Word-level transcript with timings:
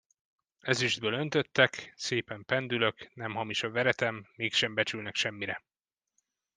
Ezüstből 0.61 1.13
öntöttek, 1.13 1.93
szépen 1.97 2.45
pendülök, 2.45 3.11
nem 3.13 3.35
hamis 3.35 3.63
a 3.63 3.69
veretem, 3.69 4.27
mégsem 4.35 4.73
becsülnek 4.73 5.15
semmire. 5.15 5.63